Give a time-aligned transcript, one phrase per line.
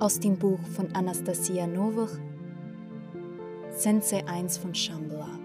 [0.00, 2.20] Aus dem Buch von Anastasia Novich,
[3.72, 5.40] Sensei 1 von Shambhala.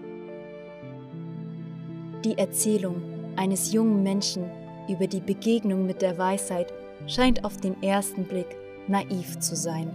[2.24, 3.02] Die Erzählung
[3.34, 4.44] eines jungen Menschen
[4.88, 6.72] über die Begegnung mit der Weisheit
[7.08, 8.46] scheint auf den ersten Blick
[8.86, 9.90] naiv zu sein.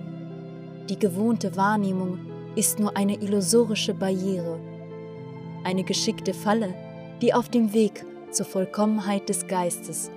[0.90, 2.20] Die gewohnte Wahrnehmung
[2.58, 4.60] ist nur eine illusorische Barriere,
[5.64, 6.74] eine geschickte Falle,
[7.22, 10.12] die auf dem Weg zur Vollkommenheit des Geistes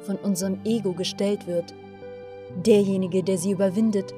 [0.00, 1.72] von unserem Ego gestellt wird.
[2.56, 4.14] Derjenige, der sie überwindet,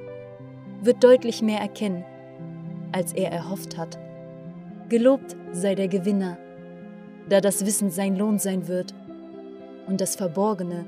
[0.82, 2.04] wird deutlich mehr erkennen,
[2.92, 3.98] als er erhofft hat.
[4.88, 6.36] Gelobt sei der Gewinner,
[7.28, 8.94] da das Wissen sein Lohn sein wird
[9.86, 10.84] und das Verborgene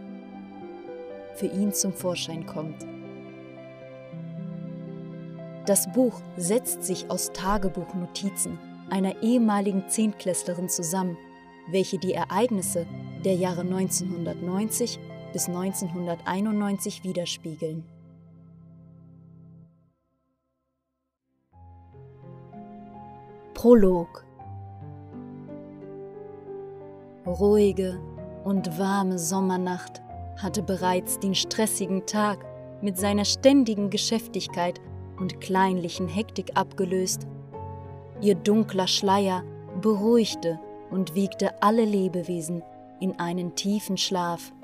[1.34, 2.86] für ihn zum Vorschein kommt.
[5.66, 8.58] Das Buch setzt sich aus Tagebuchnotizen
[8.88, 11.16] einer ehemaligen Zehntklässlerin zusammen,
[11.70, 12.86] welche die Ereignisse
[13.24, 15.00] der Jahre 1990
[15.36, 17.84] bis 1991 widerspiegeln.
[23.52, 24.24] Prolog
[27.26, 28.00] Ruhige
[28.44, 30.00] und warme Sommernacht
[30.38, 32.42] hatte bereits den stressigen Tag
[32.80, 34.80] mit seiner ständigen Geschäftigkeit
[35.20, 37.26] und kleinlichen Hektik abgelöst.
[38.22, 39.44] Ihr dunkler Schleier
[39.82, 40.58] beruhigte
[40.90, 42.62] und wiegte alle Lebewesen
[43.00, 44.54] in einen tiefen Schlaf.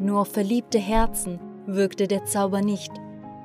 [0.00, 2.92] Nur auf verliebte Herzen wirkte der Zauber nicht,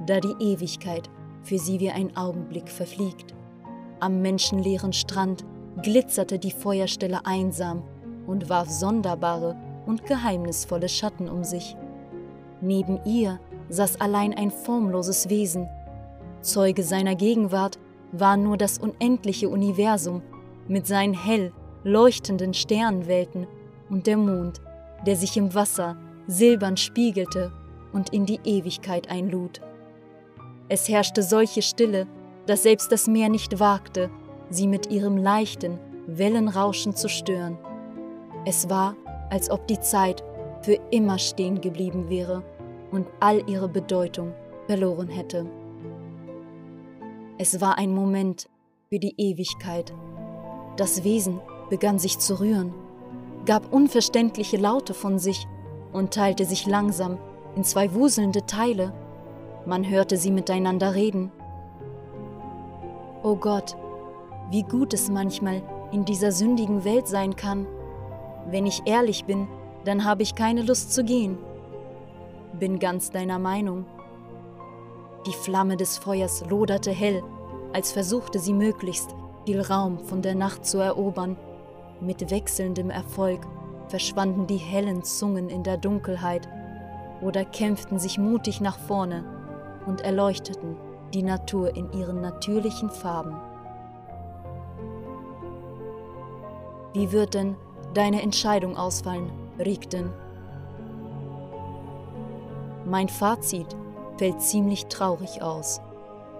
[0.06, 1.10] da die Ewigkeit
[1.42, 3.34] für sie wie ein Augenblick verfliegt.
[4.00, 5.46] Am menschenleeren Strand
[5.82, 7.84] glitzerte die Feuerstelle einsam
[8.28, 11.76] und warf sonderbare und geheimnisvolle Schatten um sich.
[12.62, 15.68] Neben ihr saß allein ein formloses Wesen.
[16.42, 17.80] Zeuge seiner Gegenwart
[18.12, 20.22] war nur das unendliche Universum
[20.68, 21.52] mit seinen hell
[21.84, 23.48] leuchtenden Sternenwelten
[23.90, 24.62] und der Mond,
[25.06, 27.52] der sich im Wasser silbern spiegelte
[27.92, 29.62] und in die Ewigkeit einlud.
[30.70, 32.08] Es herrschte solche Stille,
[32.46, 34.10] dass selbst das Meer nicht wagte,
[34.50, 37.58] sie mit ihrem leichten Wellenrauschen zu stören.
[38.46, 38.96] Es war,
[39.30, 40.24] als ob die Zeit
[40.62, 42.44] für immer stehen geblieben wäre
[42.92, 44.34] und all ihre Bedeutung
[44.68, 45.46] verloren hätte.
[47.38, 48.48] Es war ein Moment
[48.90, 49.94] für die Ewigkeit.
[50.78, 51.40] Das Wesen
[51.70, 52.74] begann sich zu rühren,
[53.46, 55.48] gab unverständliche Laute von sich
[55.94, 57.18] und teilte sich langsam
[57.56, 58.92] in zwei wuselnde Teile.
[59.66, 61.32] Man hörte sie miteinander reden.
[63.22, 63.78] O Gott,
[64.52, 65.62] wie gut es manchmal
[65.92, 67.66] in dieser sündigen Welt sein kann.
[68.50, 69.48] Wenn ich ehrlich bin,
[69.86, 71.38] dann habe ich keine Lust zu gehen.
[72.60, 73.86] Bin ganz deiner Meinung.
[75.26, 77.24] Die Flamme des Feuers loderte hell,
[77.72, 79.16] als versuchte sie möglichst
[79.46, 81.38] viel Raum von der Nacht zu erobern.
[82.02, 83.40] Mit wechselndem Erfolg
[83.88, 86.48] verschwanden die hellen Zungen in der Dunkelheit
[87.22, 89.24] oder kämpften sich mutig nach vorne
[89.86, 90.78] und erleuchteten
[91.14, 93.36] die Natur in ihren natürlichen Farben.
[96.94, 97.56] Wie wird denn
[97.94, 100.12] deine Entscheidung ausfallen, Rigden?
[102.86, 103.76] Mein Fazit
[104.18, 105.82] fällt ziemlich traurig aus,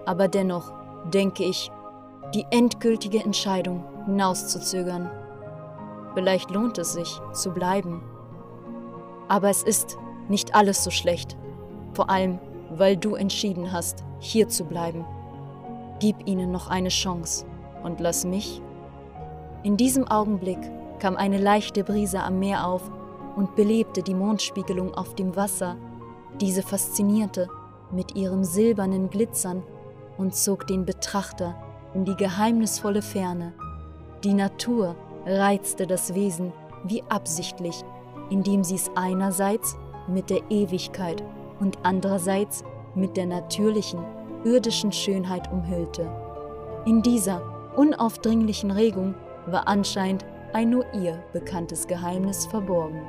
[0.06, 0.72] aber dennoch
[1.12, 1.70] denke ich,
[2.34, 5.10] die endgültige Entscheidung hinauszuzögern.
[6.14, 8.02] Vielleicht lohnt es sich, zu bleiben.
[9.28, 9.98] Aber es ist
[10.28, 11.36] nicht alles so schlecht,
[11.92, 12.38] vor allem
[12.70, 15.04] weil du entschieden hast, hier zu bleiben.
[16.00, 17.46] Gib ihnen noch eine Chance
[17.82, 18.62] und lass mich.
[19.62, 20.58] In diesem Augenblick
[20.98, 22.90] kam eine leichte Brise am Meer auf
[23.36, 25.76] und belebte die Mondspiegelung auf dem Wasser.
[26.40, 27.48] Diese faszinierte
[27.90, 29.62] mit ihrem silbernen Glitzern
[30.16, 31.54] und zog den Betrachter
[31.94, 33.52] in die geheimnisvolle Ferne.
[34.24, 34.96] Die Natur
[35.26, 36.52] reizte das Wesen
[36.84, 37.82] wie absichtlich,
[38.30, 39.76] indem sie es einerseits
[40.06, 41.22] mit der Ewigkeit
[41.60, 42.64] und andererseits
[42.94, 44.00] mit der natürlichen,
[44.44, 46.10] irdischen Schönheit umhüllte.
[46.86, 47.42] In dieser
[47.76, 49.14] unaufdringlichen Regung
[49.46, 53.02] war anscheinend ein nur ihr bekanntes Geheimnis verborgen.